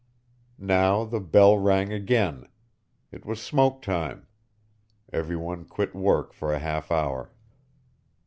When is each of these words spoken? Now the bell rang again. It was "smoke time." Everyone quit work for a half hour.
Now 0.57 1.03
the 1.05 1.19
bell 1.19 1.59
rang 1.59 1.93
again. 1.93 2.47
It 3.11 3.23
was 3.23 3.39
"smoke 3.39 3.83
time." 3.83 4.25
Everyone 5.13 5.63
quit 5.63 5.93
work 5.93 6.33
for 6.33 6.51
a 6.51 6.57
half 6.57 6.91
hour. 6.91 7.31